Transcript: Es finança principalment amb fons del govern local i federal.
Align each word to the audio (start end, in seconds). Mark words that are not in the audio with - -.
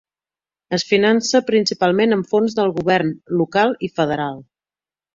Es 0.77 0.85
finança 0.91 1.41
principalment 1.51 2.17
amb 2.17 2.31
fons 2.33 2.57
del 2.63 2.75
govern 2.81 3.15
local 3.43 3.79
i 3.91 3.95
federal. 4.01 4.47